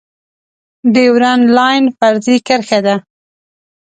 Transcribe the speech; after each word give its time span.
ډیورنډ 0.93 1.43
لاین 1.57 1.83
فرضي 1.97 2.37
کرښه 2.47 2.79
ده 2.85 2.95